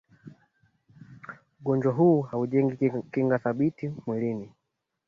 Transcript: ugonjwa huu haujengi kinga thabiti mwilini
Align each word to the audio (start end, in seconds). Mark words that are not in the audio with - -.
ugonjwa 1.59 1.91
huu 1.93 2.21
haujengi 2.21 2.91
kinga 3.11 3.39
thabiti 3.39 3.93
mwilini 4.07 4.51